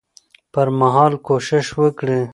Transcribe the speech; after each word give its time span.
پر 0.53 0.67
مهال 0.79 1.13
کوشش 1.27 1.65
وکړي 1.81 2.19